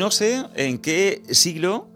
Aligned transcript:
no 0.00 0.10
sé 0.10 0.46
en 0.54 0.78
qué 0.78 1.22
siglo 1.28 1.86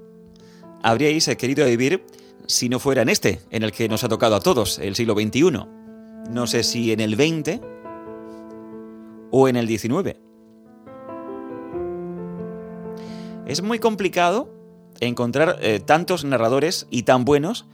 habríais 0.82 1.26
querido 1.38 1.64
vivir 1.64 2.04
si 2.46 2.68
no 2.68 2.78
fuera 2.78 3.00
en 3.00 3.08
este, 3.08 3.40
en 3.48 3.62
el 3.62 3.72
que 3.72 3.88
nos 3.88 4.04
ha 4.04 4.10
tocado 4.10 4.36
a 4.36 4.40
todos, 4.40 4.78
el 4.78 4.94
siglo 4.94 5.14
XXI. 5.14 5.50
No 6.28 6.46
sé 6.46 6.64
si 6.64 6.92
en 6.92 7.00
el 7.00 7.14
XX 7.14 7.62
o 9.30 9.48
en 9.48 9.56
el 9.56 9.66
XIX. 9.66 10.18
Es 13.46 13.62
muy 13.62 13.78
complicado 13.78 14.50
encontrar 15.00 15.56
eh, 15.62 15.80
tantos 15.80 16.26
narradores 16.26 16.86
y 16.90 17.04
tan 17.04 17.24
buenos 17.24 17.64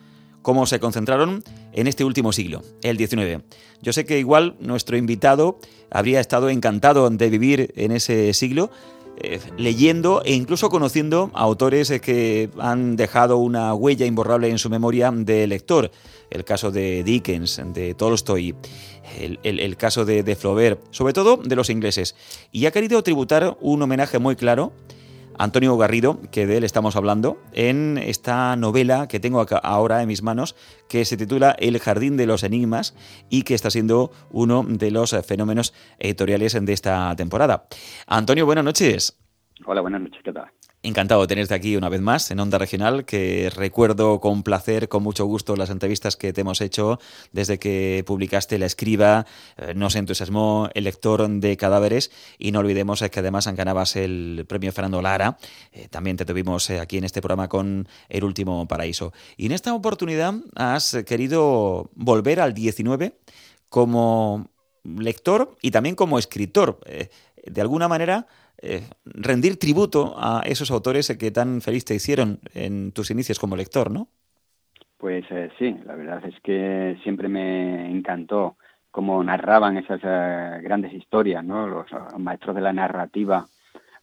como 0.42 0.66
se 0.66 0.78
concentraron 0.80 1.42
en 1.72 1.88
este 1.88 2.04
último 2.04 2.32
siglo, 2.32 2.62
el 2.82 2.96
XIX. 2.98 3.42
Yo 3.82 3.92
sé 3.92 4.04
que 4.04 4.20
igual 4.20 4.56
nuestro 4.60 4.96
invitado 4.96 5.58
habría 5.90 6.20
estado 6.20 6.50
encantado 6.50 7.10
de 7.10 7.30
vivir 7.30 7.72
en 7.76 7.90
ese 7.92 8.32
siglo, 8.32 8.70
eh, 9.22 9.40
leyendo 9.56 10.22
e 10.24 10.34
incluso 10.34 10.70
conociendo 10.70 11.30
a 11.34 11.42
autores 11.42 11.90
que 12.00 12.50
han 12.58 12.96
dejado 12.96 13.38
una 13.38 13.74
huella 13.74 14.06
imborrable 14.06 14.48
en 14.48 14.58
su 14.58 14.70
memoria 14.70 15.10
de 15.10 15.46
lector. 15.46 15.90
El 16.30 16.44
caso 16.44 16.70
de 16.70 17.02
Dickens, 17.02 17.60
de 17.74 17.94
Tolstoy, 17.94 18.54
el, 19.42 19.76
caso 19.76 20.04
de, 20.04 20.22
de 20.22 20.36
Flaubert, 20.36 20.80
sobre 20.90 21.12
todo 21.12 21.36
de 21.36 21.56
los 21.56 21.70
ingleses. 21.70 22.14
Y 22.52 22.66
ha 22.66 22.70
querido 22.70 23.02
tributar 23.02 23.56
un 23.60 23.82
homenaje 23.82 24.18
muy 24.18 24.36
claro 24.36 24.72
Antonio 25.40 25.74
Garrido, 25.78 26.20
que 26.30 26.46
de 26.46 26.58
él 26.58 26.64
estamos 26.64 26.96
hablando, 26.96 27.38
en 27.54 27.96
esta 27.96 28.54
novela 28.56 29.08
que 29.08 29.20
tengo 29.20 29.46
ahora 29.62 30.02
en 30.02 30.08
mis 30.08 30.22
manos, 30.22 30.54
que 30.86 31.06
se 31.06 31.16
titula 31.16 31.56
El 31.58 31.78
Jardín 31.78 32.18
de 32.18 32.26
los 32.26 32.42
Enigmas 32.42 32.94
y 33.30 33.42
que 33.44 33.54
está 33.54 33.70
siendo 33.70 34.10
uno 34.30 34.62
de 34.68 34.90
los 34.90 35.16
fenómenos 35.26 35.72
editoriales 35.98 36.58
de 36.60 36.72
esta 36.74 37.16
temporada. 37.16 37.68
Antonio, 38.06 38.44
buenas 38.44 38.66
noches. 38.66 39.18
Hola, 39.64 39.80
buenas 39.80 40.02
noches, 40.02 40.20
¿qué 40.22 40.30
tal? 40.30 40.50
Encantado 40.82 41.20
de 41.20 41.26
tenerte 41.26 41.52
aquí 41.52 41.76
una 41.76 41.90
vez 41.90 42.00
más 42.00 42.30
en 42.30 42.40
Onda 42.40 42.56
Regional, 42.56 43.04
que 43.04 43.52
recuerdo 43.54 44.18
con 44.18 44.42
placer, 44.42 44.88
con 44.88 45.02
mucho 45.02 45.26
gusto 45.26 45.54
las 45.54 45.68
entrevistas 45.68 46.16
que 46.16 46.32
te 46.32 46.40
hemos 46.40 46.62
hecho 46.62 46.98
desde 47.32 47.58
que 47.58 48.02
publicaste 48.06 48.58
La 48.58 48.64
Escriba, 48.64 49.26
eh, 49.58 49.74
nos 49.74 49.94
entusiasmó 49.94 50.70
el 50.72 50.84
lector 50.84 51.28
de 51.28 51.58
cadáveres 51.58 52.10
y 52.38 52.50
no 52.52 52.60
olvidemos 52.60 53.04
que 53.10 53.20
además 53.20 53.46
ganabas 53.54 53.94
el 53.94 54.46
premio 54.48 54.72
Fernando 54.72 55.02
Lara, 55.02 55.36
eh, 55.72 55.88
también 55.90 56.16
te 56.16 56.24
tuvimos 56.24 56.70
eh, 56.70 56.80
aquí 56.80 56.96
en 56.96 57.04
este 57.04 57.20
programa 57.20 57.48
con 57.48 57.86
El 58.08 58.24
Último 58.24 58.66
Paraíso. 58.66 59.12
Y 59.36 59.46
en 59.46 59.52
esta 59.52 59.74
oportunidad 59.74 60.32
has 60.56 60.96
querido 61.04 61.90
volver 61.94 62.40
al 62.40 62.54
19 62.54 63.18
como 63.68 64.48
lector 64.84 65.56
y 65.62 65.70
también 65.70 65.94
como 65.94 66.18
escritor. 66.18 66.80
de 66.86 67.60
alguna 67.60 67.88
manera 67.88 68.26
eh, 68.62 68.82
rendir 69.06 69.58
tributo 69.58 70.14
a 70.18 70.42
esos 70.44 70.70
autores 70.70 71.16
que 71.18 71.30
tan 71.30 71.62
feliz 71.62 71.86
te 71.86 71.94
hicieron 71.94 72.40
en 72.52 72.92
tus 72.92 73.10
inicios 73.10 73.38
como 73.38 73.56
lector, 73.56 73.90
¿no? 73.90 74.08
Pues 74.98 75.24
eh, 75.30 75.48
sí, 75.58 75.74
la 75.86 75.94
verdad 75.94 76.22
es 76.26 76.38
que 76.42 76.98
siempre 77.02 77.28
me 77.28 77.90
encantó 77.90 78.56
cómo 78.90 79.24
narraban 79.24 79.78
esas 79.78 80.00
eh, 80.04 80.60
grandes 80.62 80.92
historias, 80.92 81.42
¿no? 81.42 81.66
Los, 81.66 81.86
maestros 82.18 82.54
de 82.54 82.60
la 82.60 82.74
narrativa 82.74 83.46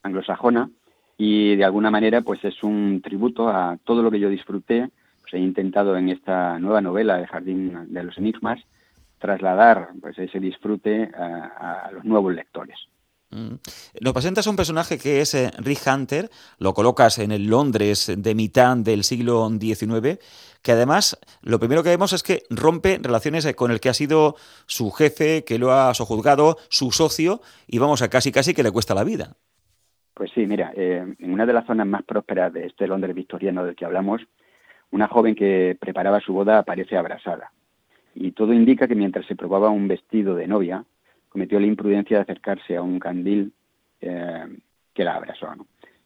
anglosajona 0.02 0.72
y 1.18 1.56
de 1.56 1.64
alguna 1.64 1.92
manera 1.92 2.22
pues 2.22 2.44
es 2.44 2.64
un 2.64 3.02
tributo 3.04 3.50
a 3.50 3.78
todo 3.84 4.02
lo 4.02 4.10
que 4.10 4.20
yo 4.20 4.30
disfruté. 4.30 4.90
Pues 5.22 5.36
he 5.36 5.40
intentado 5.40 5.96
en 5.98 6.10
esta 6.10 6.58
nueva 6.58 6.82
novela, 6.82 7.20
El 7.20 7.28
Jardín 7.28 7.94
de 7.94 8.04
los 8.04 8.18
Enigmas, 8.18 8.60
trasladar 9.20 9.90
pues 10.02 10.18
ese 10.20 10.40
disfrute 10.40 11.12
a 11.16 11.90
los 11.92 12.04
nuevos 12.04 12.34
lectores. 12.34 12.78
Mm. 13.30 13.56
Nos 14.02 14.14
presentas 14.14 14.48
un 14.48 14.56
personaje 14.56 14.98
que 14.98 15.20
es 15.20 15.34
eh, 15.34 15.52
Rick 15.58 15.82
Hunter, 15.86 16.30
lo 16.60 16.74
colocas 16.74 17.20
en 17.20 17.32
el 17.32 17.48
Londres 17.48 18.14
de 18.18 18.36
mitad 18.36 18.78
del 18.78 19.04
siglo 19.04 19.50
XIX, 19.50 20.20
que 20.62 20.72
además 20.72 21.20
lo 21.42 21.60
primero 21.60 21.84
que 21.84 21.90
vemos 21.90 22.14
es 22.14 22.24
que 22.24 22.44
rompe 22.50 23.00
relaciones 23.02 23.46
eh, 23.46 23.54
con 23.54 23.72
el 23.72 23.82
que 23.82 23.90
ha 23.90 23.94
sido 23.94 24.36
su 24.66 24.92
jefe, 24.92 25.44
que 25.44 25.60
lo 25.60 25.74
ha 25.74 25.94
sojuzgado, 25.94 26.58
su 26.70 26.92
socio, 26.92 27.42
y 27.68 27.80
vamos 27.80 28.02
a 28.02 28.10
casi 28.10 28.32
casi 28.32 28.54
que 28.54 28.64
le 28.64 28.72
cuesta 28.72 28.96
la 28.96 29.04
vida. 29.04 29.36
Pues 30.14 30.32
sí, 30.34 30.46
mira, 30.48 30.72
eh, 30.76 31.16
en 31.20 31.34
una 31.34 31.46
de 31.46 31.54
las 31.54 31.66
zonas 31.68 31.86
más 31.86 32.04
prósperas 32.04 32.54
de 32.54 32.66
este 32.66 32.88
Londres 32.88 33.14
victoriano 33.14 33.64
del 33.66 33.76
que 33.76 33.86
hablamos, 33.86 34.22
una 34.90 35.08
joven 35.08 35.36
que 35.36 35.78
preparaba 35.80 36.22
su 36.22 36.34
boda 36.34 36.60
aparece 36.60 36.96
abrasada. 36.98 37.52
Y 38.20 38.32
todo 38.32 38.52
indica 38.52 38.88
que 38.88 38.96
mientras 38.96 39.28
se 39.28 39.36
probaba 39.36 39.70
un 39.70 39.88
vestido 39.88 40.34
de 40.34 40.48
novia, 40.48 40.84
cometió 41.30 41.60
la 41.60 41.68
imprudencia 41.68 42.18
de 42.18 42.24
acercarse 42.24 42.76
a 42.76 42.82
un 42.82 42.98
candil 42.98 43.54
eh, 44.02 44.58
que 44.94 45.04
la 45.04 45.16
abrazó. 45.16 45.54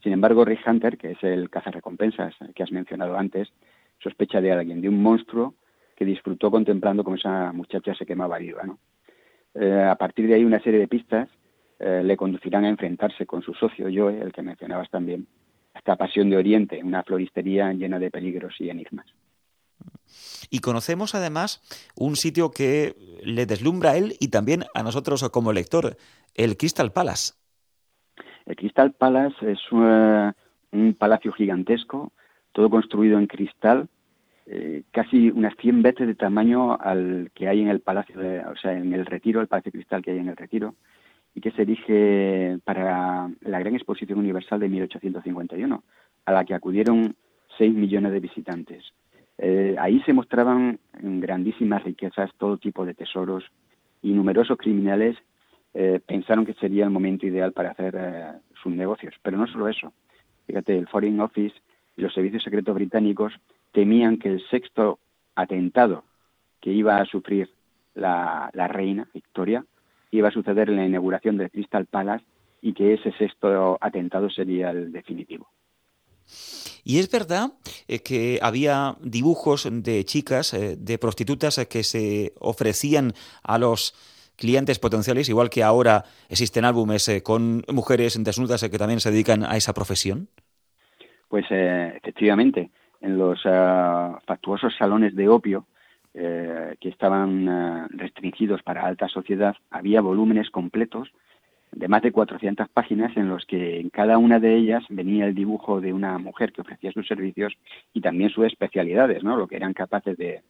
Sin 0.04 0.12
embargo, 0.12 0.44
Rick 0.44 0.68
Hunter, 0.68 0.98
que 0.98 1.12
es 1.12 1.24
el 1.24 1.50
cazarrecompensas 1.50 2.36
que 2.54 2.64
has 2.64 2.72
mencionado 2.72 3.18
antes, 3.18 3.48
sospecha 4.00 4.42
de 4.42 4.52
alguien, 4.52 4.82
de 4.82 4.90
un 4.90 5.02
monstruo 5.02 5.56
que 5.96 6.04
disfrutó 6.04 6.52
contemplando 6.52 7.06
cómo 7.06 7.16
esa 7.16 7.54
muchacha 7.54 7.96
se 7.96 8.06
quemaba 8.06 8.40
viva. 8.40 8.64
Eh, 9.54 9.88
a 9.90 9.96
partir 9.96 10.28
de 10.28 10.34
ahí, 10.34 10.44
una 10.44 10.60
serie 10.60 10.82
de 10.82 10.90
pistas 10.90 11.30
eh, 11.80 12.02
le 12.04 12.18
conducirán 12.18 12.66
a 12.66 12.70
enfrentarse 12.70 13.26
con 13.26 13.42
su 13.42 13.54
socio 13.54 13.88
Joe, 13.94 14.20
el 14.20 14.34
que 14.34 14.42
mencionabas 14.42 14.90
también, 14.90 15.28
hasta 15.74 15.96
Pasión 15.96 16.30
de 16.30 16.36
Oriente, 16.36 16.84
una 16.84 17.04
floristería 17.04 17.72
llena 17.72 18.00
de 18.00 18.12
peligros 18.12 18.60
y 18.60 18.70
enigmas. 18.70 19.06
Y 20.50 20.60
conocemos 20.60 21.16
además 21.16 21.62
un 21.96 22.16
sitio 22.16 22.52
que 22.52 22.96
le 23.24 23.46
deslumbra 23.46 23.92
a 23.92 23.98
él 23.98 24.16
y 24.20 24.30
también 24.30 24.66
a 24.74 24.84
nosotros 24.84 25.28
como 25.30 25.54
lector, 25.54 25.98
el 26.36 26.58
Crystal 26.58 26.92
Palace. 26.92 27.34
El 28.46 28.56
Crystal 28.56 28.92
Palace 28.92 29.52
es 29.52 29.60
uh, 29.72 30.32
un 30.72 30.94
palacio 30.98 31.32
gigantesco, 31.32 32.12
todo 32.52 32.70
construido 32.70 33.18
en 33.18 33.28
cristal, 33.28 33.88
eh, 34.48 34.84
casi 34.92 35.30
unas 35.30 35.56
100 35.58 35.82
veces 35.82 36.08
de 36.08 36.16
tamaño 36.16 36.78
al 36.80 37.32
que 37.34 37.48
hay 37.48 37.62
en 37.62 37.70
el 37.70 37.80
palacio, 37.80 38.16
o 38.52 38.56
sea, 38.58 38.74
en 38.74 38.94
el 38.94 39.06
retiro, 39.06 39.40
el 39.40 39.48
palacio 39.48 39.72
cristal 39.72 40.02
que 40.02 40.12
hay 40.12 40.18
en 40.18 40.30
el 40.30 40.36
retiro, 40.36 40.76
y 41.34 41.42
que 41.42 41.52
se 41.52 41.62
erige 41.62 42.60
para 42.66 43.30
la 43.42 43.60
Gran 43.60 43.76
Exposición 43.76 44.20
Universal 44.20 44.60
de 44.60 44.68
1851, 44.68 45.84
a 46.26 46.32
la 46.32 46.44
que 46.44 46.54
acudieron 46.54 47.16
6 47.58 47.74
millones 47.74 48.12
de 48.12 48.20
visitantes. 48.20 48.84
Eh, 49.38 49.76
ahí 49.80 50.02
se 50.02 50.14
mostraban 50.14 50.80
grandísimas 50.94 51.84
riquezas, 51.84 52.30
todo 52.38 52.58
tipo 52.58 52.86
de 52.86 52.94
tesoros 52.94 53.44
y 54.02 54.12
numerosos 54.12 54.58
criminales 54.58 55.18
eh, 55.74 56.00
pensaron 56.06 56.46
que 56.46 56.54
sería 56.56 56.84
el 56.84 56.90
momento 56.90 57.26
ideal 57.26 57.54
para 57.54 57.72
hacer 57.72 57.96
eh, 57.98 58.32
sus 58.62 58.74
negocios. 58.74 59.16
Pero 59.22 59.38
no 59.38 59.48
solo 59.48 59.68
eso. 59.68 59.94
Fíjate, 60.48 60.78
el 60.78 60.88
Foreign 60.88 61.20
Office 61.22 61.56
y 61.96 62.02
los 62.02 62.14
servicios 62.14 62.44
secretos 62.44 62.76
británicos 62.76 63.34
temían 63.72 64.18
que 64.18 64.30
el 64.30 64.48
sexto 64.50 65.00
atentado 65.36 66.04
que 66.60 66.72
iba 66.72 66.98
a 66.98 67.06
sufrir 67.06 67.50
la, 67.96 68.50
la 68.54 68.68
reina 68.68 69.08
Victoria 69.14 69.66
iba 70.12 70.28
a 70.28 70.32
suceder 70.32 70.70
en 70.70 70.76
la 70.76 70.86
inauguración 70.86 71.38
del 71.38 71.50
Crystal 71.50 71.86
Palace 71.86 72.26
y 72.62 72.74
que 72.74 72.94
ese 72.94 73.12
sexto 73.14 73.78
atentado 73.82 74.30
sería 74.30 74.72
el 74.72 74.92
definitivo. 74.92 75.50
Y 76.84 77.00
es 77.00 77.10
verdad 77.10 77.54
que 78.00 78.40
había 78.42 78.96
dibujos 79.02 79.68
de 79.70 80.06
chicas, 80.06 80.54
eh, 80.54 80.78
de 80.78 80.98
prostitutas 80.98 81.58
eh, 81.58 81.68
que 81.68 81.84
se 81.84 82.34
ofrecían 82.40 83.14
a 83.44 83.58
los 83.58 83.94
clientes 84.38 84.80
potenciales, 84.80 85.30
igual 85.30 85.50
que 85.50 85.64
ahora 85.64 86.06
existen 86.30 86.66
álbumes 86.66 87.22
con 87.24 87.64
mujeres 87.68 88.18
desnudas 88.24 88.68
que 88.68 88.78
también 88.78 89.00
se 89.00 89.12
dedican 89.12 89.44
a 89.44 89.56
esa 89.58 89.74
profesión. 89.74 90.30
Pues 91.28 91.46
efectivamente, 91.50 92.72
en 93.02 93.20
los 93.20 93.40
factuosos 94.26 94.74
salones 94.78 95.16
de 95.16 95.30
opio 95.30 95.68
que 96.12 96.90
estaban 96.90 97.88
restringidos 97.90 98.64
para 98.64 98.88
alta 98.88 99.08
sociedad, 99.10 99.56
había 99.70 100.02
volúmenes 100.02 100.50
completos 100.50 101.10
de 101.72 101.88
más 101.88 102.02
de 102.02 102.12
400 102.12 102.70
páginas 102.70 103.16
en 103.16 103.30
los 103.30 103.46
que 103.46 103.80
en 103.80 103.90
cada 103.90 104.18
una 104.18 104.40
de 104.40 104.56
ellas 104.56 104.84
venía 104.90 105.26
el 105.26 105.36
dibujo 105.36 105.80
de 105.80 105.94
una 105.94 106.18
mujer 106.18 106.52
que 106.52 106.62
ofrecía 106.62 106.92
sus 106.92 107.08
servicios 107.08 107.54
y 107.94 108.02
también 108.02 108.30
sus 108.30 108.46
especialidades, 108.46 109.24
¿no? 109.24 109.38
lo 109.38 109.48
que 109.48 109.56
eran 109.56 109.74
capaces 109.74 110.18
de, 110.18 110.42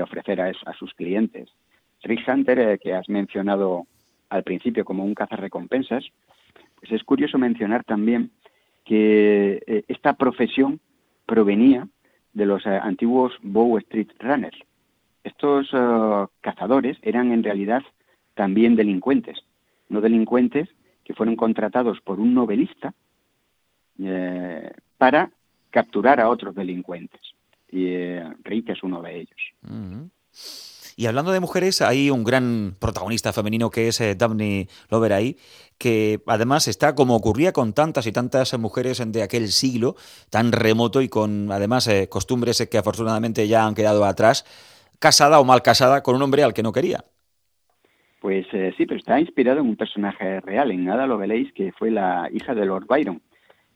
ofrecer 0.00 0.40
a, 0.40 0.52
sus 0.78 0.94
clientes. 0.94 1.50
Rick 2.04 2.28
Hunter, 2.28 2.58
eh, 2.58 2.78
que 2.78 2.94
has 2.94 3.08
mencionado 3.08 3.86
al 4.28 4.44
principio 4.44 4.84
como 4.84 5.04
un 5.04 5.14
cazarrecompensas, 5.14 6.04
pues 6.76 6.92
es 6.92 7.02
curioso 7.02 7.38
mencionar 7.38 7.82
también 7.82 8.30
que 8.84 9.62
eh, 9.66 9.84
esta 9.88 10.14
profesión 10.14 10.80
provenía 11.26 11.88
de 12.32 12.46
los 12.46 12.64
eh, 12.66 12.70
antiguos 12.70 13.32
Bow 13.42 13.78
Street 13.78 14.08
Runners. 14.20 14.58
Estos 15.24 15.70
cazadores 16.40 16.98
eran 17.02 17.30
en 17.30 17.44
realidad 17.44 17.82
también 18.34 18.74
delincuentes 18.74 19.38
no 19.92 20.00
delincuentes 20.00 20.68
que 21.04 21.14
fueron 21.14 21.36
contratados 21.36 22.00
por 22.00 22.18
un 22.18 22.34
novelista 22.34 22.94
eh, 23.98 24.70
para 24.98 25.30
capturar 25.70 26.20
a 26.20 26.28
otros 26.28 26.54
delincuentes. 26.54 27.20
Y 27.70 27.86
eh, 27.86 28.24
Rick 28.44 28.70
es 28.70 28.82
uno 28.82 29.02
de 29.02 29.20
ellos. 29.20 29.40
Y 30.96 31.06
hablando 31.06 31.32
de 31.32 31.40
mujeres, 31.40 31.80
hay 31.80 32.10
un 32.10 32.22
gran 32.22 32.76
protagonista 32.78 33.32
femenino 33.32 33.70
que 33.70 33.88
es 33.88 34.00
eh, 34.00 34.14
Daphne 34.14 34.68
Loveray, 34.90 35.38
que 35.78 36.22
además 36.26 36.68
está 36.68 36.94
como 36.94 37.16
ocurría 37.16 37.52
con 37.52 37.72
tantas 37.72 38.06
y 38.06 38.12
tantas 38.12 38.56
mujeres 38.58 39.02
de 39.04 39.22
aquel 39.22 39.50
siglo 39.50 39.96
tan 40.30 40.52
remoto 40.52 41.00
y 41.00 41.08
con 41.08 41.50
además 41.50 41.86
eh, 41.88 42.08
costumbres 42.08 42.66
que 42.70 42.78
afortunadamente 42.78 43.48
ya 43.48 43.66
han 43.66 43.74
quedado 43.74 44.04
atrás, 44.04 44.44
casada 44.98 45.40
o 45.40 45.44
mal 45.44 45.62
casada 45.62 46.02
con 46.02 46.14
un 46.14 46.22
hombre 46.22 46.42
al 46.42 46.54
que 46.54 46.62
no 46.62 46.72
quería. 46.72 47.04
Pues 48.22 48.46
eh, 48.52 48.72
sí, 48.76 48.86
pero 48.86 48.98
está 48.98 49.20
inspirado 49.20 49.60
en 49.60 49.66
un 49.66 49.76
personaje 49.76 50.40
real, 50.40 50.70
en 50.70 50.88
Ada 50.88 51.08
Lovelace, 51.08 51.52
que 51.52 51.72
fue 51.72 51.90
la 51.90 52.30
hija 52.32 52.54
de 52.54 52.64
Lord 52.64 52.86
Byron. 52.86 53.20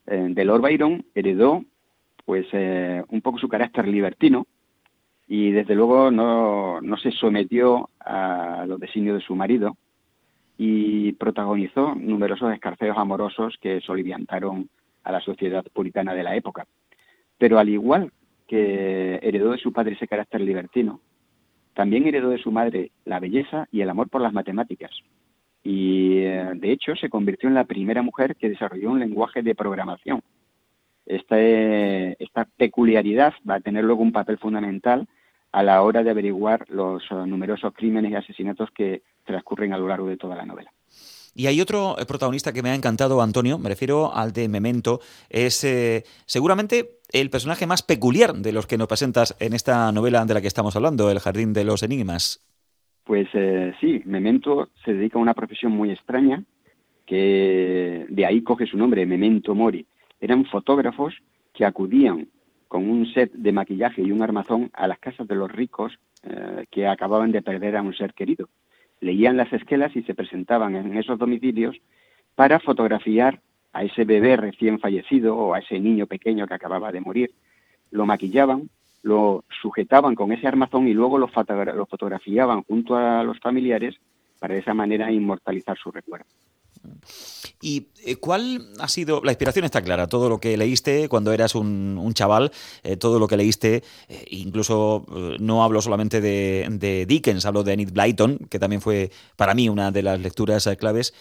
de 0.06 0.44
Lord 0.44 0.62
Byron 0.62 1.04
heredó 1.14 1.64
pues 2.24 2.46
un 3.08 3.20
poco 3.22 3.38
su 3.38 3.48
carácter 3.48 3.88
libertino, 3.88 4.46
y 5.26 5.50
desde 5.50 5.74
luego 5.74 6.10
no, 6.10 6.80
no 6.80 6.96
se 6.96 7.10
sometió 7.10 7.90
a 7.98 8.64
los 8.68 8.78
designios 8.78 9.18
de 9.18 9.26
su 9.26 9.34
marido 9.34 9.76
y 10.56 11.12
protagonizó 11.14 11.94
numerosos 11.94 12.52
escarceos 12.52 12.96
amorosos 12.96 13.56
que 13.60 13.80
soliviantaron 13.80 14.70
a 15.02 15.12
la 15.12 15.20
sociedad 15.20 15.64
puritana 15.72 16.14
de 16.14 16.22
la 16.22 16.36
época. 16.36 16.66
Pero 17.36 17.58
al 17.58 17.68
igual 17.68 18.12
que 18.46 19.18
heredó 19.22 19.50
de 19.50 19.58
su 19.58 19.72
padre 19.72 19.94
ese 19.94 20.06
carácter 20.06 20.40
libertino, 20.40 21.00
también 21.76 22.06
heredó 22.06 22.30
de 22.30 22.38
su 22.38 22.50
madre 22.50 22.90
la 23.04 23.20
belleza 23.20 23.68
y 23.70 23.82
el 23.82 23.90
amor 23.90 24.08
por 24.08 24.22
las 24.22 24.32
matemáticas. 24.32 24.90
Y 25.62 26.20
eh, 26.20 26.52
de 26.54 26.72
hecho 26.72 26.96
se 26.96 27.10
convirtió 27.10 27.50
en 27.50 27.54
la 27.54 27.64
primera 27.64 28.00
mujer 28.00 28.34
que 28.34 28.48
desarrolló 28.48 28.90
un 28.90 28.98
lenguaje 28.98 29.42
de 29.42 29.54
programación. 29.54 30.22
Esta, 31.04 31.38
esta 31.38 32.46
peculiaridad 32.56 33.34
va 33.48 33.56
a 33.56 33.60
tener 33.60 33.84
luego 33.84 34.02
un 34.02 34.10
papel 34.10 34.38
fundamental 34.38 35.06
a 35.52 35.62
la 35.62 35.82
hora 35.82 36.02
de 36.02 36.10
averiguar 36.10 36.64
los 36.70 37.02
eh, 37.10 37.14
numerosos 37.26 37.74
crímenes 37.74 38.10
y 38.10 38.14
asesinatos 38.14 38.70
que 38.70 39.02
transcurren 39.24 39.74
a 39.74 39.78
lo 39.78 39.86
largo 39.86 40.08
de 40.08 40.16
toda 40.16 40.34
la 40.34 40.46
novela. 40.46 40.72
Y 41.38 41.48
hay 41.48 41.60
otro 41.60 41.98
eh, 41.98 42.06
protagonista 42.06 42.50
que 42.54 42.62
me 42.62 42.70
ha 42.70 42.74
encantado, 42.74 43.20
Antonio, 43.20 43.58
me 43.58 43.68
refiero 43.68 44.14
al 44.14 44.32
de 44.32 44.48
Memento, 44.48 45.00
es 45.28 45.64
eh, 45.64 46.02
seguramente 46.24 47.00
el 47.12 47.28
personaje 47.28 47.66
más 47.66 47.82
peculiar 47.82 48.32
de 48.32 48.52
los 48.52 48.66
que 48.66 48.78
nos 48.78 48.88
presentas 48.88 49.36
en 49.38 49.52
esta 49.52 49.92
novela 49.92 50.24
de 50.24 50.32
la 50.32 50.40
que 50.40 50.46
estamos 50.46 50.76
hablando, 50.76 51.10
El 51.10 51.20
Jardín 51.20 51.52
de 51.52 51.64
los 51.64 51.82
Enigmas. 51.82 52.42
Pues 53.04 53.28
sí, 53.80 54.00
Memento 54.06 54.70
se 54.82 54.94
dedica 54.94 55.18
a 55.18 55.22
una 55.22 55.34
profesión 55.34 55.72
muy 55.72 55.90
extraña, 55.90 56.42
que 57.04 58.06
de 58.08 58.26
ahí 58.26 58.42
coge 58.42 58.66
su 58.66 58.78
nombre, 58.78 59.04
Memento 59.04 59.54
Mori. 59.54 59.86
Eran 60.18 60.46
fotógrafos 60.46 61.14
que 61.52 61.66
acudían 61.66 62.28
con 62.66 62.88
un 62.88 63.06
set 63.12 63.30
de 63.32 63.52
maquillaje 63.52 64.02
y 64.02 64.10
un 64.10 64.22
armazón 64.22 64.70
a 64.72 64.88
las 64.88 64.98
casas 64.98 65.28
de 65.28 65.36
los 65.36 65.52
ricos 65.52 65.92
eh, 66.24 66.64
que 66.70 66.86
acababan 66.86 67.30
de 67.30 67.42
perder 67.42 67.76
a 67.76 67.82
un 67.82 67.94
ser 67.94 68.14
querido. 68.14 68.48
Leían 69.00 69.36
las 69.36 69.52
esquelas 69.52 69.94
y 69.96 70.02
se 70.02 70.14
presentaban 70.14 70.74
en 70.74 70.96
esos 70.96 71.18
domicilios 71.18 71.76
para 72.34 72.60
fotografiar 72.60 73.40
a 73.72 73.84
ese 73.84 74.04
bebé 74.04 74.36
recién 74.36 74.78
fallecido 74.78 75.36
o 75.36 75.54
a 75.54 75.58
ese 75.58 75.78
niño 75.78 76.06
pequeño 76.06 76.46
que 76.46 76.54
acababa 76.54 76.92
de 76.92 77.00
morir. 77.00 77.30
Lo 77.90 78.06
maquillaban, 78.06 78.70
lo 79.02 79.44
sujetaban 79.60 80.14
con 80.14 80.32
ese 80.32 80.48
armazón 80.48 80.88
y 80.88 80.94
luego 80.94 81.18
lo, 81.18 81.28
fotografiaban 81.28 82.62
junto 82.62 82.96
a 82.96 83.22
los 83.22 83.38
familiares 83.38 83.96
para 84.38 84.54
de 84.54 84.60
esa 84.60 84.74
manera 84.74 85.12
inmortalizar 85.12 85.76
su 85.76 85.90
recuerdo. 85.90 86.26
¿Y 87.60 87.88
eh, 88.04 88.16
cuál 88.16 88.68
ha 88.78 88.88
sido, 88.88 89.22
la 89.24 89.32
inspiración 89.32 89.64
está 89.64 89.82
clara, 89.82 90.06
todo 90.06 90.28
lo 90.28 90.38
que 90.38 90.56
leíste 90.56 91.08
cuando 91.08 91.32
eras 91.32 91.54
un, 91.54 92.12
chaval, 92.14 92.52
eh, 92.82 92.96
todo 92.96 93.18
lo 93.18 93.28
que 93.28 93.36
leíste, 93.36 93.82
eh, 94.08 94.24
incluso 94.30 95.04
no 95.40 95.64
hablo 95.64 95.80
solamente 95.82 96.20
de, 96.20 97.06
Dickens, 97.08 97.46
hablo 97.46 97.62
de 97.62 97.72
Enid 97.72 97.92
Blyton, 97.92 98.38
que 98.50 98.58
también 98.58 98.80
fue 98.80 99.10
para 99.36 99.54
mí 99.54 99.68
una 99.68 99.90
de 99.90 100.02
las 100.02 100.20
lecturas 100.20 100.68
claves. 100.78 101.14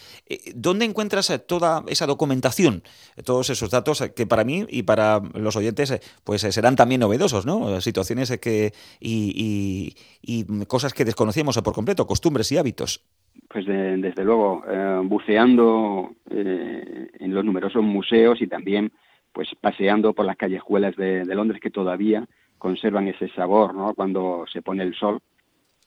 ¿Dónde 0.53 0.85
encuentras 0.85 1.31
toda 1.47 1.83
esa 1.87 2.05
documentación, 2.05 2.83
todos 3.23 3.49
esos 3.49 3.69
datos 3.69 4.03
que 4.15 4.27
para 4.27 4.43
mí 4.43 4.65
y 4.69 4.83
para 4.83 5.21
los 5.33 5.55
oyentes 5.55 5.93
pues 6.23 6.41
serán 6.41 6.75
también 6.75 7.01
novedosos, 7.01 7.45
¿no? 7.45 7.81
Situaciones 7.81 8.31
que, 8.39 8.73
y, 8.99 9.95
y 10.21 10.43
cosas 10.65 10.93
que 10.93 11.05
desconocíamos 11.05 11.59
por 11.61 11.73
completo, 11.73 12.05
costumbres 12.07 12.51
y 12.51 12.57
hábitos? 12.57 13.01
Pues 13.47 13.65
desde 13.65 14.23
luego, 14.23 14.63
eh, 14.67 15.01
buceando 15.03 16.13
eh, 16.29 17.09
en 17.19 17.33
los 17.33 17.45
numerosos 17.45 17.83
museos 17.83 18.41
y 18.41 18.47
también 18.47 18.91
pues 19.31 19.49
paseando 19.59 20.13
por 20.13 20.25
las 20.25 20.37
callejuelas 20.37 20.95
de, 20.95 21.25
Londres 21.25 21.59
que 21.61 21.69
todavía 21.69 22.25
conservan 22.57 23.07
ese 23.07 23.27
sabor 23.29 23.75
¿no? 23.75 23.93
cuando 23.93 24.45
se 24.51 24.61
pone 24.61 24.83
el 24.83 24.95
sol. 24.95 25.19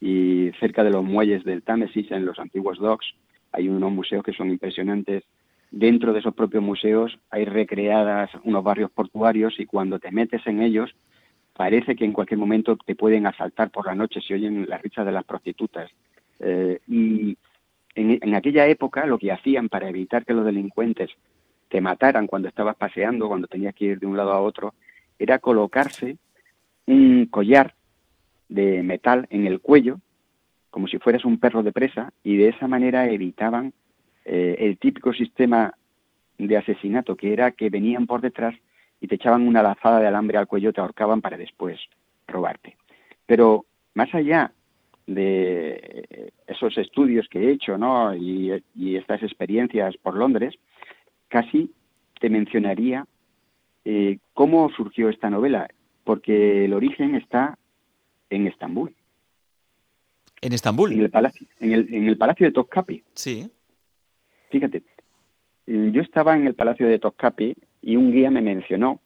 Y 0.01 0.51
cerca 0.61 0.85
de 0.85 0.91
los 0.91 1.03
muelles 1.03 1.45
del 1.45 1.63
Támesis 1.63 2.11
en 2.11 2.25
los 2.25 2.39
antiguos 2.39 2.79
docks 2.79 3.15
hay 3.53 3.69
unos 3.69 3.91
museos 3.91 4.23
que 4.23 4.33
son 4.33 4.51
impresionantes. 4.51 5.25
Dentro 5.71 6.13
de 6.13 6.21
esos 6.21 6.35
propios 6.35 6.63
museos 6.63 7.19
hay 7.31 7.45
recreadas 7.45 8.31
unos 8.45 8.63
barrios 8.63 8.91
portuarios 8.91 9.59
y 9.59 9.67
cuando 9.67 9.99
te 9.99 10.13
metes 10.13 10.47
en 10.47 10.63
ellos 10.63 10.95
parece 11.55 11.97
que 11.97 12.05
en 12.05 12.13
cualquier 12.13 12.39
momento 12.39 12.77
te 12.77 12.95
pueden 12.95 13.27
asaltar 13.27 13.71
por 13.71 13.87
la 13.87 13.95
noche 13.95 14.21
si 14.21 14.33
oyen 14.33 14.67
las 14.69 14.81
risas 14.81 15.05
de 15.05 15.13
las 15.13 15.25
prostitutas 15.25 15.91
eh, 16.41 16.81
y 16.87 17.37
en, 17.95 18.35
aquella 18.35 18.67
época 18.67 19.07
lo 19.07 19.19
que 19.19 19.33
hacían 19.33 19.69
para 19.69 19.89
evitar 19.89 20.25
que 20.25 20.35
los 20.35 20.45
delincuentes 20.45 21.11
te 21.69 21.81
mataran 21.81 22.27
cuando 22.27 22.49
estabas 22.49 22.77
paseando, 22.77 23.29
cuando 23.29 23.49
tenías 23.49 23.75
que 23.75 23.87
ir 23.87 23.99
de 23.99 24.07
un 24.07 24.17
lado 24.17 24.33
a 24.33 24.41
otro, 24.41 24.75
era 25.19 25.39
colocarse 25.39 26.17
un 26.87 27.27
collar 27.27 27.75
de 28.49 28.83
metal 28.83 29.27
en 29.31 29.47
el 29.47 29.61
cuello, 29.61 30.01
como 30.71 30.87
si 30.87 30.99
fueras 30.99 31.25
un 31.25 31.39
perro 31.39 31.63
de 31.63 31.73
presa, 31.73 32.13
y 32.23 32.37
de 32.37 32.49
esa 32.49 32.69
manera 32.69 33.11
evitaban 33.11 33.75
eh, 34.25 34.57
el 34.61 34.79
típico 34.79 35.13
sistema 35.13 35.75
de 36.39 36.57
asesinato, 36.57 37.17
que 37.17 37.33
era 37.33 37.51
que 37.51 37.69
venían 37.69 38.07
por 38.07 38.21
detrás 38.21 38.55
y 39.01 39.09
te 39.09 39.17
echaban 39.17 39.47
una 39.47 39.63
lazada 39.63 40.01
de 40.01 40.07
alambre 40.07 40.39
al 40.39 40.47
cuello, 40.47 40.73
te 40.73 40.81
ahorcaban 40.81 41.21
para 41.21 41.37
después 41.37 41.79
robarte. 42.27 42.77
Pero 43.27 43.67
más 43.95 44.15
allá 44.15 44.53
de 45.09 46.33
esos 46.47 46.77
estudios 46.77 47.27
que 47.29 47.41
he 47.41 47.53
hecho 47.53 47.79
¿no? 47.79 48.15
y, 48.15 48.63
estas 48.97 49.23
experiencias 49.23 49.97
por 49.97 50.15
Londres, 50.15 50.55
casi 51.29 51.73
te 52.21 52.29
mencionaría 52.29 53.07
eh, 53.85 54.19
cómo 54.35 54.71
surgió 54.71 55.09
esta 55.09 55.31
novela, 55.31 55.69
porque 56.05 56.67
el 56.67 56.75
origen 56.75 57.15
está 57.15 57.59
en 58.29 58.47
Estambul. 58.47 58.95
¿En 60.43 60.53
Estambul? 60.53 60.93
En 60.93 61.01
el 61.01 61.11
palacio, 61.11 61.47
en 61.59 61.73
el, 61.73 61.95
en 61.95 62.07
el 62.07 62.19
palacio 62.19 62.47
de 62.47 62.53
Topkapi. 62.53 63.03
Sí. 63.15 63.51
Fíjate, 64.51 64.83
eh, 65.67 65.91
yo 65.93 66.03
estaba 66.03 66.37
en 66.37 66.47
el 66.47 66.55
palacio 66.55 66.87
de 66.87 66.99
Topkapi 66.99 67.57
y 67.81 67.97
un 67.97 68.13
guía 68.13 68.31
me 68.31 68.43
mencionó 68.43 69.01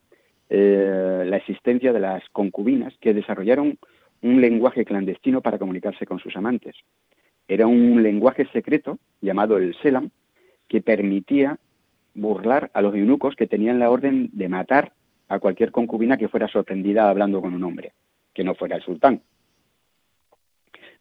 eh, 0.51 1.25
la 1.27 1.37
existencia 1.37 1.93
de 1.93 2.01
las 2.01 2.29
concubinas 2.31 2.93
que 3.01 3.15
desarrollaron 3.15 3.79
un 4.23 4.41
lenguaje 4.41 4.85
clandestino 4.85 5.41
para 5.41 5.59
comunicarse 5.59 6.07
con 6.07 6.19
sus 6.19 6.37
amantes. 6.37 6.77
Era 7.49 7.67
un 7.67 8.03
lenguaje 8.03 8.47
secreto 8.53 8.99
llamado 9.21 9.57
el 9.57 9.75
Selam 9.83 10.11
que 10.69 10.81
permitía 10.81 11.59
burlar 12.15 12.71
a 12.75 12.83
los 12.83 12.95
eunucos 12.95 13.37
que 13.37 13.47
tenían 13.47 13.79
la 13.79 13.91
orden 13.91 14.31
de 14.33 14.49
matar 14.49 14.93
a 15.29 15.39
cualquier 15.39 15.73
concubina 15.73 16.17
que 16.17 16.29
fuera 16.29 16.49
sorprendida 16.49 17.09
hablando 17.09 17.41
con 17.41 17.55
un 17.55 17.65
hombre, 17.65 17.93
que 18.35 18.45
no 18.45 18.55
fuera 18.55 18.77
el 18.77 18.83
sultán. 18.83 19.23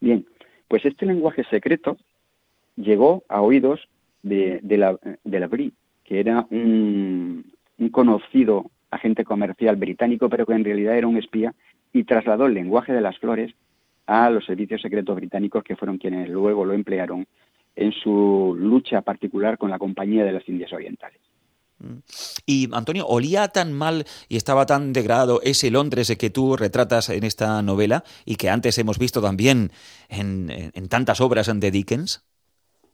Bien, 0.00 0.26
pues 0.68 0.84
este 0.84 1.06
lenguaje 1.06 1.44
secreto 1.44 1.96
llegó 2.76 3.24
a 3.28 3.40
oídos 3.42 3.88
de, 4.22 4.60
la, 4.62 5.46
Brie, 5.46 5.72
que 6.04 6.20
era 6.20 6.46
un, 6.50 7.52
un 7.78 7.88
conocido 7.90 8.70
agente 8.92 9.24
comercial 9.24 9.76
británico, 9.76 10.28
pero 10.28 10.46
que 10.46 10.52
en 10.52 10.64
realidad 10.64 10.96
era 10.96 11.08
un 11.08 11.16
espía 11.16 11.54
y 11.92 12.04
trasladó 12.04 12.46
el 12.46 12.54
lenguaje 12.54 12.92
de 12.92 13.00
las 13.00 13.18
flores 13.18 13.52
a 14.06 14.30
los 14.30 14.44
servicios 14.44 14.80
secretos 14.80 15.16
británicos 15.16 15.64
que 15.64 15.76
fueron 15.76 15.98
quienes 15.98 16.28
luego 16.28 16.64
lo 16.64 16.74
emplearon 16.74 17.26
en 17.74 17.92
su 17.92 18.54
lucha 18.58 19.00
particular 19.00 19.56
con 19.58 19.70
la 19.70 19.78
Compañía 19.78 20.24
de 20.24 20.32
las 20.32 20.48
Indias 20.48 20.72
Orientales. 20.72 21.20
Mm. 21.78 21.98
Y 22.46 22.68
Antonio, 22.72 23.06
¿olía 23.06 23.48
tan 23.48 23.72
mal 23.72 24.04
y 24.28 24.36
estaba 24.36 24.66
tan 24.66 24.92
degradado 24.92 25.40
ese 25.42 25.70
Londres 25.70 26.14
que 26.18 26.30
tú 26.30 26.56
retratas 26.56 27.08
en 27.08 27.24
esta 27.24 27.62
novela 27.62 28.04
y 28.26 28.36
que 28.36 28.50
antes 28.50 28.78
hemos 28.78 28.98
visto 28.98 29.22
también 29.22 29.70
en, 30.08 30.48
tantas 30.88 31.20
obras 31.20 31.50
de 31.58 31.70
Dickens? 31.70 32.24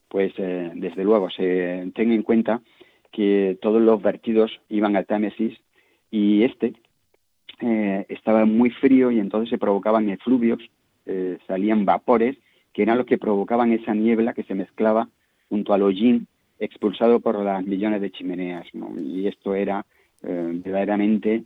Pues 0.09 0.33
eh, 0.38 0.71
desde 0.75 1.05
luego, 1.05 1.28
se 1.31 1.90
tenga 1.95 2.14
en 2.14 2.23
cuenta 2.23 2.62
que 3.12 3.59
todos 3.61 3.83
los 3.83 4.00
vertidos 4.00 4.50
iban 4.69 4.97
al 4.97 5.07
Támesis 5.07 5.59
y 6.11 6.45
este, 6.45 6.75
eh, 7.61 8.07
estaba 8.09 8.45
muy 8.45 8.71
frío 8.71 9.11
y 9.11 9.19
entonces 9.19 9.50
se 9.50 9.59
provocaban 9.59 10.09
efluvios, 10.09 10.61
eh, 11.07 11.38
salían 11.47 11.85
vapores, 11.85 12.37
que 12.73 12.83
eran 12.83 12.99
los 12.99 13.07
que 13.07 13.19
provocaban 13.19 13.73
esa 13.73 13.95
niebla 13.95 14.35
que 14.35 14.45
se 14.45 14.55
mezclaba 14.55 15.09
junto 15.49 15.73
al 15.73 15.83
hollín 15.83 16.29
expulsado 16.61 17.21
por 17.21 17.43
las 17.43 17.65
millones 17.65 18.00
de 18.00 18.11
chimeneas. 18.11 18.67
Y 19.00 19.27
esto 19.27 19.55
era 19.55 19.85
eh, 20.23 20.61
verdaderamente 20.65 21.45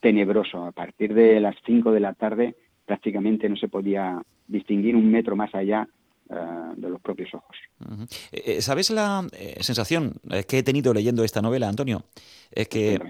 tenebroso. 0.00 0.62
A 0.66 0.72
partir 0.72 1.14
de 1.14 1.40
las 1.40 1.56
5 1.64 1.90
de 1.92 2.00
la 2.00 2.12
tarde 2.12 2.54
prácticamente 2.84 3.48
no 3.48 3.56
se 3.56 3.68
podía 3.68 4.20
distinguir 4.46 4.94
un 4.94 5.10
metro 5.10 5.36
más 5.36 5.54
allá 5.54 5.88
de 6.28 6.90
los 6.90 7.00
propios 7.00 7.32
ojos. 7.32 7.56
Eh, 8.32 8.60
¿Sabes 8.60 8.90
la 8.90 9.26
sensación 9.60 10.20
que 10.46 10.58
he 10.58 10.62
tenido 10.62 10.92
leyendo 10.92 11.24
esta 11.24 11.40
novela, 11.40 11.68
Antonio? 11.68 12.04
Es 12.50 12.68
que 12.68 13.00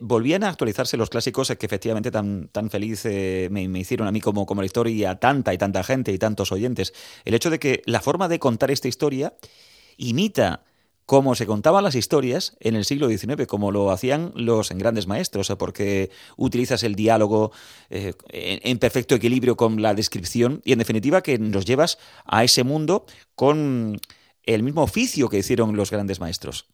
volvían 0.00 0.44
a 0.44 0.48
actualizarse 0.48 0.96
los 0.96 1.10
clásicos 1.10 1.52
que 1.58 1.66
efectivamente 1.66 2.10
tan, 2.10 2.48
tan 2.48 2.70
feliz 2.70 3.04
me, 3.04 3.68
me, 3.68 3.78
hicieron 3.78 4.08
a 4.08 4.12
mí 4.12 4.20
como, 4.20 4.46
como 4.46 4.62
lector 4.62 4.88
y 4.88 5.04
a 5.04 5.16
tanta 5.16 5.52
y 5.52 5.58
tanta 5.58 5.82
gente 5.84 6.12
y 6.12 6.18
tantos 6.18 6.52
oyentes. 6.52 6.94
El 7.24 7.34
hecho 7.34 7.50
de 7.50 7.58
que 7.58 7.82
la 7.86 8.00
forma 8.00 8.28
de 8.28 8.38
contar 8.38 8.70
esta 8.70 8.88
historia 8.88 9.34
imita 9.96 10.62
como 11.06 11.36
se 11.36 11.46
contaban 11.46 11.84
las 11.84 11.94
historias 11.94 12.56
en 12.60 12.74
el 12.74 12.84
siglo 12.84 13.08
XIX, 13.08 13.46
como 13.46 13.70
lo 13.70 13.90
hacían 13.90 14.32
los 14.34 14.70
grandes 14.76 15.06
maestros, 15.06 15.54
porque 15.58 16.10
utilizas 16.36 16.82
el 16.82 16.96
diálogo 16.96 17.52
eh, 17.90 18.12
en 18.30 18.78
perfecto 18.78 19.14
equilibrio 19.14 19.56
con 19.56 19.80
la 19.80 19.94
descripción 19.94 20.60
y 20.64 20.72
en 20.72 20.80
definitiva 20.80 21.22
que 21.22 21.38
nos 21.38 21.64
llevas 21.64 21.98
a 22.26 22.42
ese 22.42 22.64
mundo 22.64 23.04
con 23.36 23.96
el 24.44 24.62
mismo 24.64 24.82
oficio 24.82 25.28
que 25.28 25.38
hicieron 25.38 25.76
los 25.76 25.92
grandes 25.92 26.20
maestros. 26.20 26.68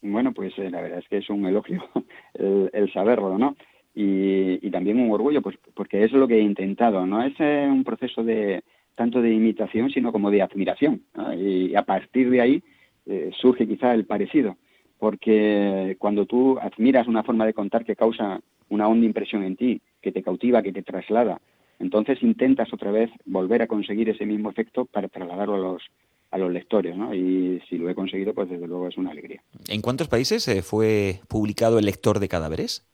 Bueno, 0.00 0.32
pues 0.32 0.54
eh, 0.58 0.70
la 0.70 0.80
verdad 0.80 1.00
es 1.00 1.08
que 1.08 1.18
es 1.18 1.28
un 1.28 1.44
elogio 1.46 1.82
el, 2.34 2.92
saberlo, 2.92 3.38
¿no? 3.38 3.56
Y, 3.94 4.70
también 4.70 5.00
un 5.00 5.10
orgullo, 5.10 5.40
pues 5.40 5.56
porque 5.74 6.04
es 6.04 6.12
lo 6.12 6.28
que 6.28 6.36
he 6.36 6.42
intentado, 6.42 7.06
no 7.06 7.22
es 7.22 7.32
eh, 7.38 7.66
un 7.66 7.82
proceso 7.82 8.22
de 8.22 8.62
tanto 8.94 9.22
de 9.22 9.32
imitación, 9.32 9.90
sino 9.90 10.12
como 10.12 10.30
de 10.30 10.42
admiración. 10.42 11.02
Y 11.38 11.74
a 11.74 11.82
partir 11.82 12.30
de 12.30 12.40
ahí, 12.40 12.62
eh, 13.06 13.30
surge 13.40 13.66
quizá 13.66 13.94
el 13.94 14.04
parecido, 14.04 14.56
porque 14.98 15.96
cuando 15.98 16.26
tú 16.26 16.58
admiras 16.58 17.06
una 17.06 17.22
forma 17.22 17.46
de 17.46 17.54
contar 17.54 17.84
que 17.84 17.96
causa 17.96 18.40
una 18.68 18.88
honda 18.88 19.06
impresión 19.06 19.44
en 19.44 19.56
ti, 19.56 19.80
que 20.00 20.12
te 20.12 20.22
cautiva, 20.22 20.62
que 20.62 20.72
te 20.72 20.82
traslada, 20.82 21.40
entonces 21.78 22.22
intentas 22.22 22.72
otra 22.72 22.90
vez 22.90 23.10
volver 23.24 23.62
a 23.62 23.66
conseguir 23.66 24.08
ese 24.08 24.26
mismo 24.26 24.50
efecto 24.50 24.86
para 24.86 25.08
trasladarlo 25.08 25.54
a 25.54 25.58
los 25.58 25.82
a 26.30 26.38
los 26.38 26.52
lectores, 26.52 26.96
¿no? 26.96 27.14
Y 27.14 27.62
si 27.68 27.78
lo 27.78 27.88
he 27.88 27.94
conseguido, 27.94 28.34
pues 28.34 28.48
desde 28.48 28.66
luego 28.66 28.88
es 28.88 28.96
una 28.96 29.12
alegría. 29.12 29.42
¿En 29.68 29.80
cuántos 29.80 30.08
países 30.08 30.46
eh, 30.48 30.62
fue 30.62 31.20
publicado 31.28 31.78
El 31.78 31.86
lector 31.86 32.18
de 32.18 32.28
cadáveres? 32.28 32.84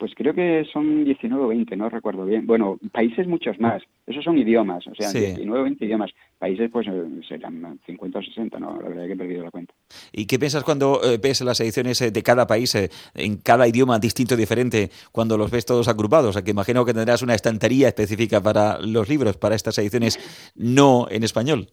Pues 0.00 0.14
creo 0.16 0.32
que 0.32 0.64
son 0.72 1.04
19 1.04 1.44
o 1.44 1.48
20, 1.48 1.76
no 1.76 1.90
recuerdo 1.90 2.24
bien. 2.24 2.46
Bueno, 2.46 2.78
países 2.90 3.26
muchos 3.26 3.60
más. 3.60 3.82
Esos 4.06 4.24
son 4.24 4.38
idiomas, 4.38 4.86
o 4.86 4.94
sea, 4.94 5.12
19 5.12 5.60
o 5.60 5.62
20 5.64 5.84
idiomas. 5.84 6.10
Países, 6.38 6.70
pues 6.72 6.86
eh, 6.88 7.20
serán 7.28 7.78
50 7.84 8.18
o 8.18 8.22
60, 8.22 8.58
¿no? 8.58 8.80
La 8.80 8.88
verdad 8.88 9.04
es 9.04 9.08
que 9.08 9.12
he 9.12 9.16
perdido 9.18 9.44
la 9.44 9.50
cuenta. 9.50 9.74
¿Y 10.10 10.24
qué 10.24 10.38
piensas 10.38 10.64
cuando 10.64 11.02
eh, 11.04 11.18
ves 11.22 11.42
las 11.42 11.60
ediciones 11.60 12.00
eh, 12.00 12.10
de 12.10 12.22
cada 12.22 12.46
país 12.46 12.74
en 13.14 13.36
cada 13.42 13.68
idioma 13.68 13.98
distinto, 13.98 14.36
diferente, 14.36 14.88
cuando 15.12 15.36
los 15.36 15.50
ves 15.50 15.66
todos 15.66 15.86
agrupados? 15.86 16.30
O 16.30 16.32
sea, 16.32 16.42
que 16.42 16.52
imagino 16.52 16.86
que 16.86 16.94
tendrás 16.94 17.20
una 17.20 17.34
estantería 17.34 17.88
específica 17.88 18.42
para 18.42 18.78
los 18.80 19.06
libros, 19.06 19.36
para 19.36 19.54
estas 19.54 19.76
ediciones 19.76 20.18
no 20.56 21.08
en 21.10 21.24
español. 21.24 21.68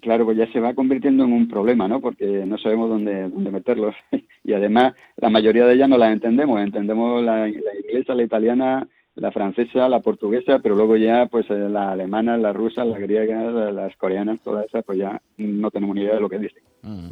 Claro, 0.00 0.24
pues 0.24 0.38
ya 0.38 0.50
se 0.52 0.60
va 0.60 0.74
convirtiendo 0.74 1.24
en 1.24 1.32
un 1.32 1.48
problema, 1.48 1.86
¿no? 1.86 2.00
Porque 2.00 2.26
no 2.46 2.58
sabemos 2.58 2.88
dónde, 2.88 3.28
dónde 3.28 3.50
meterlos. 3.50 3.94
y 4.44 4.52
además, 4.52 4.94
la 5.16 5.30
mayoría 5.30 5.66
de 5.66 5.74
ellas 5.74 5.88
no 5.88 5.98
las 5.98 6.12
entendemos. 6.12 6.60
Entendemos 6.60 7.22
la, 7.22 7.48
inglesa, 7.48 8.14
la 8.14 8.22
italiana, 8.22 8.88
la 9.16 9.30
francesa, 9.32 9.88
la 9.88 10.00
portuguesa, 10.00 10.58
pero 10.60 10.74
luego 10.74 10.96
ya, 10.96 11.26
pues 11.26 11.46
eh, 11.50 11.68
la 11.68 11.92
alemana, 11.92 12.36
la 12.36 12.52
rusa, 12.52 12.84
la 12.84 12.98
griega, 12.98 13.50
las 13.70 13.96
coreanas, 13.96 14.40
todas 14.40 14.66
esas, 14.66 14.84
pues 14.84 14.98
ya 14.98 15.20
no 15.36 15.70
tenemos 15.70 15.94
ni 15.94 16.02
idea 16.02 16.14
de 16.14 16.20
lo 16.20 16.28
que 16.28 16.38
dicen. 16.38 16.62
Mm. 16.82 17.10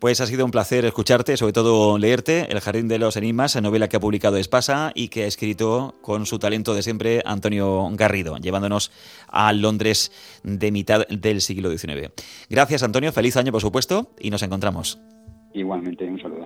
Pues 0.00 0.22
ha 0.22 0.26
sido 0.26 0.46
un 0.46 0.50
placer 0.50 0.86
escucharte, 0.86 1.36
sobre 1.36 1.52
todo 1.52 1.98
leerte 1.98 2.50
El 2.50 2.60
Jardín 2.60 2.88
de 2.88 2.98
los 2.98 3.18
Enigmas, 3.18 3.60
novela 3.60 3.86
que 3.86 3.98
ha 3.98 4.00
publicado 4.00 4.38
Espasa 4.38 4.92
y 4.94 5.08
que 5.08 5.24
ha 5.24 5.26
escrito 5.26 5.94
con 6.00 6.24
su 6.24 6.38
talento 6.38 6.74
de 6.74 6.82
siempre 6.82 7.20
Antonio 7.26 7.86
Garrido, 7.92 8.38
llevándonos 8.38 8.90
a 9.28 9.52
Londres 9.52 10.10
de 10.42 10.72
mitad 10.72 11.06
del 11.08 11.42
siglo 11.42 11.68
XIX. 11.70 12.12
Gracias 12.48 12.82
Antonio, 12.82 13.12
feliz 13.12 13.36
año 13.36 13.52
por 13.52 13.60
supuesto 13.60 14.14
y 14.18 14.30
nos 14.30 14.42
encontramos. 14.42 14.98
Igualmente, 15.52 16.06
un 16.06 16.18
saludo. 16.18 16.39